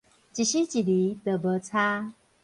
[0.03, 0.13] 一絲一厘都
[1.37, 2.13] 無差